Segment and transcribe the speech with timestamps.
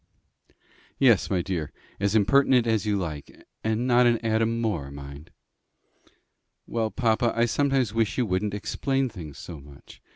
[0.97, 5.29] "Yes, my dear, as impertinent as you like not an atom more, mind."
[6.65, 10.01] "Well, papa, I sometimes wish you wouldn't explain things so much.